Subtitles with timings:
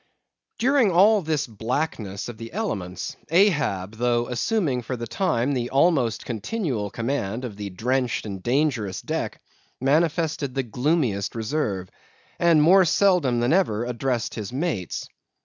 [0.57, 6.25] During all this blackness of the elements, Ahab, though assuming for the time the almost
[6.25, 9.39] continual command of the drenched and dangerous deck,
[9.79, 11.91] manifested the gloomiest reserve;
[12.39, 15.07] and more seldom than ever addressed his mates.